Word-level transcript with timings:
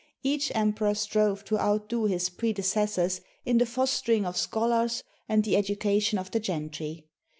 Each 0.23 0.51
emperor 0.55 0.95
strove 0.95 1.45
to 1.45 1.59
outdo 1.59 2.05
his 2.05 2.27
predecessors 2.29 3.21
in 3.45 3.59
the 3.59 3.67
fostering 3.67 4.25
of 4.25 4.35
scholars 4.35 5.03
and 5.29 5.43
the 5.43 5.55
education 5.55 6.17
of 6.17 6.31
the 6.31 6.39
gentry. 6.39 7.05